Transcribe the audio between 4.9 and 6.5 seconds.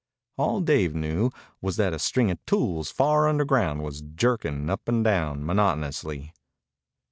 down monotonously.